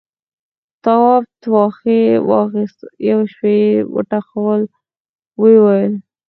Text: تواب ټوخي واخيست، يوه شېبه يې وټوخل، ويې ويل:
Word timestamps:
تواب 0.83 1.23
ټوخي 1.41 2.01
واخيست، 2.29 2.79
يوه 3.09 3.25
شېبه 3.33 3.51
يې 3.59 3.69
وټوخل، 3.93 4.61
ويې 5.39 5.57
ويل: 5.65 5.93